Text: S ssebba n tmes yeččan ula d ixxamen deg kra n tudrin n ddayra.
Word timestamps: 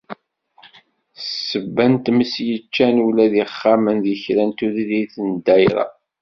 S 1.19 1.23
ssebba 1.25 1.85
n 1.91 1.95
tmes 2.05 2.33
yeččan 2.47 2.95
ula 3.07 3.25
d 3.31 3.33
ixxamen 3.43 3.97
deg 4.05 4.17
kra 4.23 4.43
n 4.49 4.51
tudrin 4.57 5.11
n 5.27 5.29
ddayra. 5.37 5.85